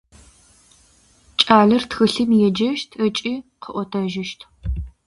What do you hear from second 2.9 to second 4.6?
ыкӏи къыӏотэжьыщт.